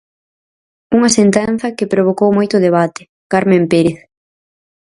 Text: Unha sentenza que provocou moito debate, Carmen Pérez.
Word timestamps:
Unha 0.97 1.09
sentenza 1.19 1.75
que 1.77 1.91
provocou 1.93 2.29
moito 2.37 2.57
debate, 2.67 3.01
Carmen 3.31 3.63
Pérez. 3.71 3.99